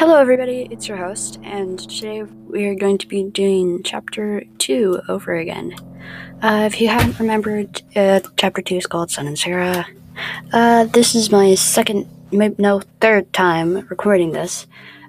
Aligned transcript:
Hello, 0.00 0.18
everybody, 0.18 0.66
it's 0.70 0.88
your 0.88 0.96
host, 0.96 1.38
and 1.42 1.78
today 1.78 2.22
we 2.22 2.66
are 2.66 2.74
going 2.74 2.96
to 2.96 3.06
be 3.06 3.22
doing 3.22 3.82
chapter 3.82 4.42
2 4.56 5.02
over 5.08 5.34
again. 5.34 5.74
Uh, 6.42 6.68
if 6.72 6.80
you 6.80 6.88
haven't 6.88 7.20
remembered, 7.20 7.82
uh, 7.94 8.20
chapter 8.36 8.62
2 8.62 8.76
is 8.76 8.86
called 8.86 9.10
Sun 9.10 9.26
and 9.26 9.38
Sarah. 9.38 9.86
Uh, 10.54 10.84
this 10.86 11.14
is 11.14 11.30
my 11.30 11.54
second, 11.54 12.08
maybe 12.32 12.54
no, 12.58 12.80
third 13.02 13.30
time 13.34 13.86
recording 13.88 14.32
this, 14.32 14.66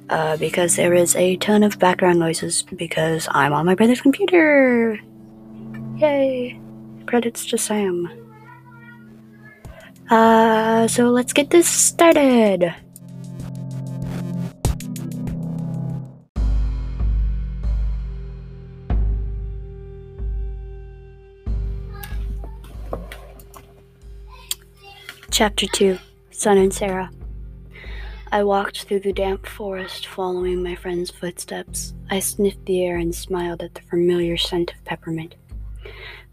uh, 0.09 0.35
because 0.35 0.75
there 0.75 0.93
is 0.93 1.15
a 1.15 1.37
ton 1.37 1.63
of 1.63 1.79
background 1.79 2.19
noises 2.19 2.63
because 2.63 3.29
I'm 3.31 3.53
on 3.53 3.65
my 3.65 3.75
brother's 3.75 4.01
computer. 4.01 4.99
Yay! 5.95 6.59
Credits 7.05 7.45
to 7.45 7.57
Sam. 7.57 8.09
Uh, 10.11 10.89
so 10.89 11.09
let's 11.09 11.31
get 11.31 11.49
this 11.51 11.69
started. 11.69 12.75
Chapter 25.31 25.65
2 25.65 25.97
Son 26.31 26.57
and 26.57 26.73
Sarah. 26.73 27.09
I 28.33 28.43
walked 28.43 28.83
through 28.83 28.99
the 28.99 29.13
damp 29.13 29.45
forest 29.45 30.07
following 30.07 30.61
my 30.61 30.75
friend's 30.75 31.09
footsteps. 31.09 31.93
I 32.09 32.19
sniffed 32.19 32.65
the 32.65 32.83
air 32.83 32.97
and 32.97 33.15
smiled 33.15 33.63
at 33.63 33.75
the 33.75 33.81
familiar 33.83 34.35
scent 34.35 34.73
of 34.73 34.83
peppermint. 34.83 35.35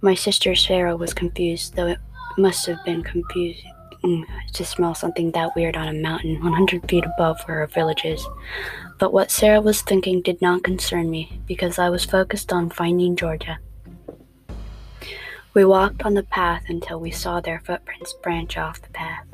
My 0.00 0.14
sister 0.14 0.56
Sarah 0.56 0.96
was 0.96 1.14
confused, 1.14 1.76
though 1.76 1.86
it 1.86 1.98
must 2.38 2.66
have 2.66 2.84
been 2.84 3.02
confusing 3.02 3.72
mm, 4.02 4.24
to 4.52 4.64
smell 4.64 4.94
something 4.94 5.30
that 5.32 5.54
weird 5.54 5.76
on 5.76 5.88
a 5.88 5.92
mountain 5.92 6.40
100 6.42 6.88
feet 6.88 7.04
above 7.04 7.40
where 7.44 7.60
our 7.60 7.66
village 7.66 8.04
is. 8.04 8.26
But 8.98 9.12
what 9.12 9.30
Sarah 9.30 9.60
was 9.60 9.82
thinking 9.82 10.22
did 10.22 10.40
not 10.40 10.64
concern 10.64 11.10
me 11.10 11.40
because 11.46 11.78
I 11.78 11.90
was 11.90 12.04
focused 12.04 12.52
on 12.52 12.70
finding 12.70 13.16
Georgia. 13.16 13.58
We 15.54 15.64
walked 15.64 16.04
on 16.04 16.14
the 16.14 16.22
path 16.22 16.64
until 16.68 17.00
we 17.00 17.10
saw 17.10 17.40
their 17.40 17.60
footprints 17.60 18.12
branch 18.22 18.56
off 18.56 18.82
the 18.82 18.90
path. 18.90 19.24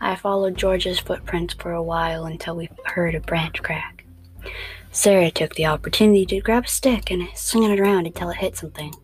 I 0.00 0.14
followed 0.14 0.58
Georgia's 0.58 1.00
footprints 1.00 1.54
for 1.54 1.72
a 1.72 1.82
while 1.82 2.26
until 2.26 2.54
we 2.56 2.68
heard 2.84 3.14
a 3.14 3.20
branch 3.20 3.62
crack. 3.62 4.04
Sarah 4.92 5.30
took 5.30 5.54
the 5.54 5.66
opportunity 5.66 6.26
to 6.26 6.40
grab 6.40 6.64
a 6.64 6.68
stick 6.68 7.10
and 7.10 7.28
swing 7.34 7.70
it 7.70 7.80
around 7.80 8.06
until 8.06 8.30
it 8.30 8.36
hit 8.36 8.56
something. 8.56 8.94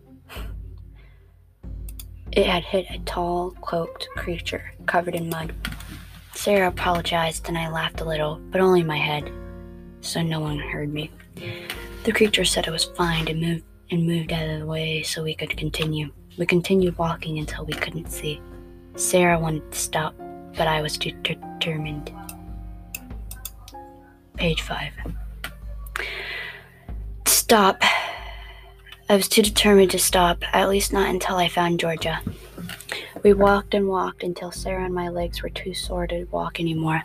It 2.32 2.46
had 2.46 2.64
hit 2.64 2.86
a 2.88 2.98
tall, 3.00 3.50
cloaked 3.60 4.08
creature 4.16 4.72
covered 4.86 5.14
in 5.14 5.28
mud. 5.28 5.54
Sarah 6.34 6.68
apologized 6.68 7.46
and 7.48 7.58
I 7.58 7.68
laughed 7.68 8.00
a 8.00 8.06
little, 8.06 8.40
but 8.50 8.62
only 8.62 8.82
my 8.82 8.96
head, 8.96 9.30
so 10.00 10.22
no 10.22 10.40
one 10.40 10.58
heard 10.58 10.92
me. 10.92 11.10
The 12.04 12.12
creature 12.12 12.46
said 12.46 12.66
it 12.66 12.70
was 12.70 12.84
fine 12.84 13.28
and 13.28 13.38
moved 13.38 13.64
and 13.90 14.06
moved 14.06 14.32
out 14.32 14.48
of 14.48 14.60
the 14.60 14.66
way 14.66 15.02
so 15.02 15.22
we 15.22 15.34
could 15.34 15.54
continue. 15.58 16.10
We 16.38 16.46
continued 16.46 16.96
walking 16.96 17.38
until 17.38 17.66
we 17.66 17.74
couldn't 17.74 18.10
see. 18.10 18.40
Sarah 18.96 19.38
wanted 19.38 19.70
to 19.70 19.78
stop, 19.78 20.14
but 20.56 20.66
I 20.66 20.80
was 20.80 20.96
too 20.96 21.12
determined. 21.22 22.10
Page 24.36 24.62
5. 24.62 24.90
Stop. 27.26 27.82
I 29.12 29.16
was 29.16 29.28
too 29.28 29.42
determined 29.42 29.90
to 29.90 29.98
stop, 29.98 30.42
at 30.54 30.70
least 30.70 30.90
not 30.90 31.10
until 31.10 31.36
I 31.36 31.48
found 31.48 31.78
Georgia. 31.78 32.22
We 33.22 33.34
walked 33.34 33.74
and 33.74 33.86
walked 33.86 34.22
until 34.22 34.50
Sarah 34.50 34.86
and 34.86 34.94
my 34.94 35.10
legs 35.10 35.42
were 35.42 35.50
too 35.50 35.74
sore 35.74 36.06
to 36.06 36.24
walk 36.30 36.58
anymore. 36.58 37.04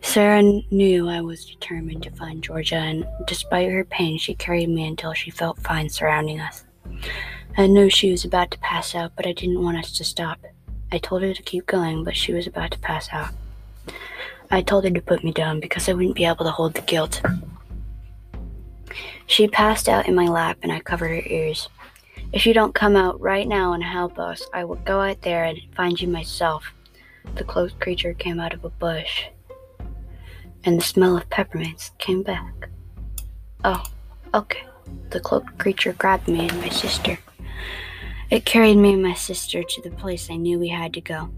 Sarah 0.00 0.42
knew 0.70 1.10
I 1.10 1.20
was 1.20 1.44
determined 1.44 2.04
to 2.04 2.10
find 2.10 2.42
Georgia, 2.42 2.76
and 2.76 3.06
despite 3.26 3.70
her 3.70 3.84
pain, 3.84 4.16
she 4.16 4.34
carried 4.34 4.70
me 4.70 4.88
until 4.88 5.12
she 5.12 5.30
felt 5.30 5.58
fine 5.58 5.90
surrounding 5.90 6.40
us. 6.40 6.64
I 7.54 7.66
knew 7.66 7.90
she 7.90 8.10
was 8.10 8.24
about 8.24 8.50
to 8.52 8.58
pass 8.60 8.94
out, 8.94 9.12
but 9.14 9.26
I 9.26 9.34
didn't 9.34 9.62
want 9.62 9.76
us 9.76 9.94
to 9.98 10.04
stop. 10.04 10.38
I 10.90 10.96
told 10.96 11.20
her 11.20 11.34
to 11.34 11.42
keep 11.42 11.66
going, 11.66 12.02
but 12.02 12.16
she 12.16 12.32
was 12.32 12.46
about 12.46 12.70
to 12.70 12.78
pass 12.78 13.10
out. 13.12 13.34
I 14.50 14.62
told 14.62 14.84
her 14.84 14.90
to 14.90 15.02
put 15.02 15.22
me 15.22 15.32
down 15.32 15.60
because 15.60 15.86
I 15.86 15.92
wouldn't 15.92 16.16
be 16.16 16.24
able 16.24 16.46
to 16.46 16.50
hold 16.50 16.72
the 16.72 16.80
guilt. 16.80 17.20
She 19.26 19.48
passed 19.48 19.88
out 19.88 20.08
in 20.08 20.14
my 20.14 20.26
lap, 20.26 20.58
and 20.62 20.72
I 20.72 20.80
covered 20.80 21.08
her 21.08 21.22
ears. 21.26 21.68
If 22.32 22.46
you 22.46 22.54
don't 22.54 22.74
come 22.74 22.96
out 22.96 23.20
right 23.20 23.46
now 23.46 23.72
and 23.72 23.82
help 23.82 24.18
us, 24.18 24.46
I 24.52 24.64
will 24.64 24.76
go 24.76 25.00
out 25.00 25.22
there 25.22 25.44
and 25.44 25.58
find 25.74 26.00
you 26.00 26.08
myself. 26.08 26.72
The 27.34 27.44
closed 27.44 27.80
creature 27.80 28.14
came 28.14 28.40
out 28.40 28.54
of 28.54 28.64
a 28.64 28.70
bush 28.70 29.24
and 30.64 30.78
the 30.78 30.84
smell 30.84 31.16
of 31.16 31.28
peppermints 31.30 31.92
came 31.98 32.22
back. 32.22 32.68
Oh, 33.64 33.82
okay. 34.34 34.64
The 35.10 35.20
cloaked 35.20 35.58
creature 35.58 35.92
grabbed 35.92 36.28
me 36.28 36.48
and 36.48 36.60
my 36.60 36.68
sister. 36.68 37.18
It 38.30 38.44
carried 38.44 38.76
me 38.76 38.94
and 38.94 39.02
my 39.02 39.14
sister 39.14 39.62
to 39.62 39.82
the 39.82 39.90
place 39.90 40.30
I 40.30 40.36
knew 40.36 40.58
we 40.58 40.68
had 40.68 40.94
to 40.94 41.00
go. 41.00 41.30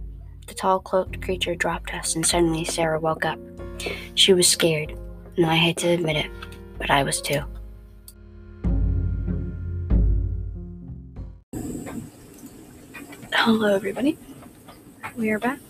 The 0.47 0.55
tall 0.55 0.81
cloaked 0.81 1.23
creature 1.23 1.55
dropped 1.55 1.95
us, 1.95 2.15
and 2.15 2.27
suddenly 2.27 2.65
Sarah 2.65 3.01
woke 3.01 3.25
up. 3.25 3.39
She 4.15 4.35
was 4.35 4.49
scared, 4.49 4.97
and 5.37 5.47
I 5.47 5.57
hate 5.57 5.79
to 5.79 5.89
admit 5.89 6.17
it, 6.17 6.31
but 6.83 6.91
I 6.91 7.05
was 7.05 7.21
too. 7.21 7.43
Hello, 13.33 13.73
everybody. 13.73 14.19
We 15.17 15.31
are 15.31 15.39
back. 15.39 15.61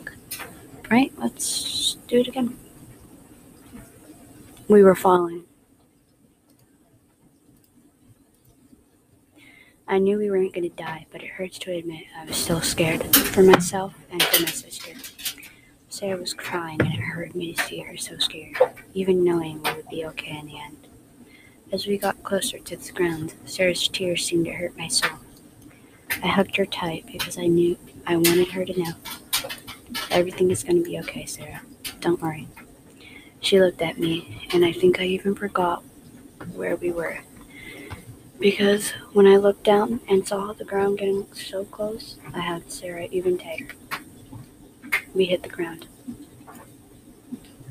Right, 0.90 1.12
let's 1.18 1.98
do 2.08 2.20
it 2.20 2.28
again. 2.28 2.56
We 4.68 4.82
were 4.82 4.94
falling. 4.94 5.44
I 9.86 9.98
knew 9.98 10.16
we 10.16 10.30
weren't 10.30 10.54
going 10.54 10.70
to 10.70 10.74
die, 10.74 11.04
but 11.12 11.22
it 11.22 11.28
hurts 11.28 11.58
to 11.58 11.72
admit 11.72 12.04
I 12.18 12.24
was 12.24 12.36
still 12.38 12.62
scared 12.62 13.14
for 13.14 13.42
myself 13.42 13.92
and 14.10 14.22
for 14.22 14.44
my 14.44 14.48
sister. 14.48 14.94
Sarah 15.90 16.18
was 16.18 16.32
crying, 16.32 16.80
and 16.80 16.94
it 16.94 17.00
hurt 17.00 17.34
me 17.34 17.52
to 17.52 17.62
see 17.64 17.80
her 17.80 17.98
so 17.98 18.16
scared, 18.16 18.56
even 18.94 19.22
knowing 19.22 19.62
we 19.62 19.72
would 19.74 19.88
be 19.90 20.06
okay 20.06 20.38
in 20.38 20.46
the 20.46 20.58
end. 20.58 20.88
As 21.72 21.86
we 21.86 21.96
got 21.96 22.22
closer 22.22 22.58
to 22.58 22.76
the 22.76 22.92
ground, 22.92 23.32
Sarah's 23.46 23.88
tears 23.88 24.26
seemed 24.26 24.44
to 24.44 24.52
hurt 24.52 24.76
my 24.76 24.88
soul. 24.88 25.16
I 26.22 26.26
hugged 26.26 26.56
her 26.56 26.66
tight 26.66 27.06
because 27.06 27.38
I 27.38 27.46
knew 27.46 27.78
I 28.06 28.16
wanted 28.16 28.48
her 28.48 28.66
to 28.66 28.78
know. 28.78 28.92
Everything 30.10 30.50
is 30.50 30.62
going 30.62 30.84
to 30.84 30.88
be 30.88 30.98
okay, 30.98 31.24
Sarah. 31.24 31.62
Don't 32.00 32.20
worry. 32.20 32.46
She 33.40 33.58
looked 33.58 33.80
at 33.80 33.98
me, 33.98 34.46
and 34.52 34.66
I 34.66 34.72
think 34.72 35.00
I 35.00 35.04
even 35.04 35.34
forgot 35.34 35.82
where 36.52 36.76
we 36.76 36.92
were. 36.92 37.20
Because 38.38 38.90
when 39.14 39.26
I 39.26 39.36
looked 39.36 39.64
down 39.64 40.00
and 40.10 40.28
saw 40.28 40.52
the 40.52 40.66
ground 40.66 40.98
getting 40.98 41.26
so 41.32 41.64
close, 41.64 42.16
I 42.34 42.40
had 42.40 42.70
Sarah 42.70 43.08
even 43.10 43.38
take. 43.38 43.76
We 45.14 45.24
hit 45.24 45.42
the 45.42 45.48
ground. 45.48 45.86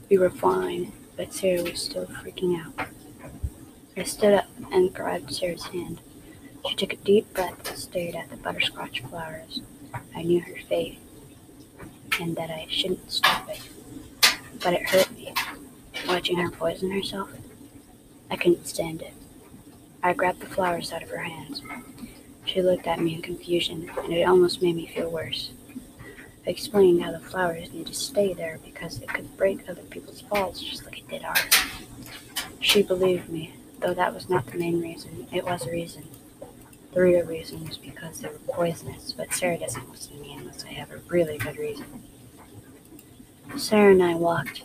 We 0.09 0.17
were 0.17 0.31
fine, 0.31 0.91
but 1.15 1.35
Sarah 1.35 1.61
was 1.61 1.79
still 1.79 2.07
freaking 2.07 2.59
out. 2.59 2.87
I 3.97 4.03
stood 4.03 4.33
up 4.33 4.47
and 4.71 4.93
grabbed 4.93 5.33
Sarah's 5.33 5.65
hand. 5.65 5.99
She 6.67 6.75
took 6.75 6.93
a 6.93 6.97
deep 6.97 7.33
breath 7.33 7.69
and 7.69 7.77
stared 7.77 8.15
at 8.15 8.29
the 8.29 8.37
butterscotch 8.37 9.01
flowers. 9.01 9.61
I 10.15 10.23
knew 10.23 10.39
her 10.39 10.55
fate 10.69 10.99
and 12.19 12.35
that 12.37 12.49
I 12.49 12.67
shouldn't 12.69 13.11
stop 13.11 13.49
it, 13.49 13.61
but 14.63 14.73
it 14.73 14.89
hurt 14.89 15.11
me 15.11 15.33
watching 16.07 16.37
her 16.37 16.51
poison 16.51 16.91
herself. 16.91 17.29
I 18.29 18.37
couldn't 18.37 18.67
stand 18.67 19.01
it. 19.01 19.13
I 20.01 20.13
grabbed 20.13 20.39
the 20.39 20.45
flowers 20.47 20.93
out 20.93 21.03
of 21.03 21.09
her 21.09 21.23
hands. 21.23 21.61
She 22.45 22.61
looked 22.61 22.87
at 22.87 22.99
me 22.99 23.15
in 23.15 23.21
confusion, 23.21 23.91
and 24.03 24.13
it 24.13 24.23
almost 24.23 24.61
made 24.61 24.75
me 24.75 24.87
feel 24.87 25.09
worse. 25.09 25.51
I 26.47 26.49
explained 26.49 27.03
how 27.03 27.11
the 27.11 27.19
flowers 27.19 27.71
need 27.71 27.87
to 27.87 27.93
stay 27.93 28.33
there 28.33 28.57
because 28.63 28.99
it 28.99 29.09
could 29.09 29.37
break 29.37 29.69
other 29.69 29.83
people's 29.83 30.21
falls 30.21 30.61
just 30.61 30.85
like 30.85 30.99
it 30.99 31.07
did 31.07 31.23
ours. 31.23 31.43
She 32.59 32.81
believed 32.81 33.29
me, 33.29 33.53
though 33.81 33.93
that 33.93 34.13
was 34.13 34.29
not 34.29 34.47
the 34.47 34.57
main 34.57 34.81
reason. 34.81 35.27
It 35.31 35.45
was 35.45 35.65
a 35.65 35.71
reason. 35.71 36.03
The 36.93 37.01
real 37.01 37.25
reason 37.25 37.65
was 37.65 37.77
because 37.77 38.19
they 38.19 38.27
were 38.29 38.39
poisonous, 38.47 39.11
but 39.13 39.33
Sarah 39.33 39.57
doesn't 39.57 39.89
listen 39.89 40.17
to 40.17 40.21
me 40.21 40.35
unless 40.37 40.65
I 40.65 40.69
have 40.73 40.91
a 40.91 40.99
really 41.07 41.37
good 41.37 41.57
reason. 41.57 42.03
Sarah 43.57 43.91
and 43.91 44.03
I 44.03 44.15
walked 44.15 44.63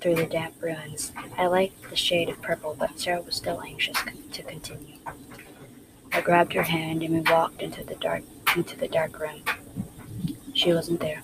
through 0.00 0.14
the 0.14 0.26
damp 0.26 0.54
ruins. 0.60 1.12
I 1.36 1.46
liked 1.46 1.88
the 1.90 1.96
shade 1.96 2.28
of 2.28 2.42
purple, 2.42 2.76
but 2.78 2.98
Sarah 2.98 3.22
was 3.22 3.36
still 3.36 3.62
anxious 3.62 3.96
to 4.32 4.42
continue. 4.42 4.96
I 6.12 6.20
grabbed 6.20 6.52
her 6.52 6.62
hand 6.62 7.02
and 7.02 7.14
we 7.14 7.20
walked 7.20 7.62
into 7.62 7.82
the 7.82 7.96
dark 7.96 8.22
into 8.56 8.76
the 8.76 8.86
dark 8.86 9.18
room. 9.18 9.42
She 10.52 10.72
wasn't 10.72 11.00
there. 11.00 11.22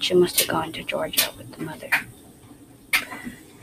She 0.00 0.14
must 0.14 0.38
have 0.40 0.48
gone 0.48 0.72
to 0.72 0.82
Georgia 0.82 1.30
with 1.38 1.52
the 1.52 1.62
mother. 1.64 1.88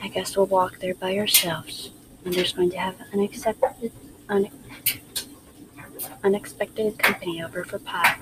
I 0.02 0.08
guess 0.08 0.36
we'll 0.36 0.48
walk 0.48 0.80
there 0.80 0.96
by 0.96 1.18
ourselves. 1.18 1.92
Mother's 2.26 2.54
going 2.54 2.70
to 2.72 2.78
have 2.78 2.96
unexpected, 3.14 3.92
une, 4.30 4.50
unexpected 6.24 7.00
company 7.00 7.44
over 7.44 7.64
for 7.64 7.80
pie. 7.80 8.18